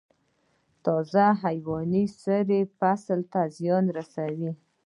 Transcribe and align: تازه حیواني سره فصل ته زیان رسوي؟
تازه 0.85 1.25
حیواني 1.43 2.03
سره 2.23 2.57
فصل 2.79 3.19
ته 3.31 3.41
زیان 3.57 3.85
رسوي؟ 3.97 4.51